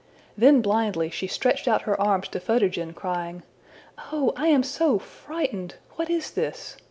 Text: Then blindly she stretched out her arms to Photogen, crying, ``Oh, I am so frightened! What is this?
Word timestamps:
Then 0.35 0.63
blindly 0.63 1.11
she 1.11 1.27
stretched 1.27 1.67
out 1.67 1.83
her 1.83 2.01
arms 2.01 2.27
to 2.29 2.39
Photogen, 2.39 2.91
crying, 2.95 3.43
``Oh, 3.99 4.33
I 4.35 4.47
am 4.47 4.63
so 4.63 4.97
frightened! 4.97 5.75
What 5.91 6.09
is 6.09 6.31
this? 6.31 6.77